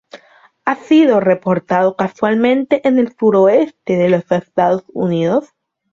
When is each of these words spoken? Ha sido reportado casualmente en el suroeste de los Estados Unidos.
Ha 0.65 0.75
sido 0.77 1.19
reportado 1.19 1.95
casualmente 1.95 2.87
en 2.87 2.97
el 2.97 3.15
suroeste 3.15 3.97
de 3.97 4.09
los 4.09 4.23
Estados 4.31 4.83
Unidos. 4.87 5.49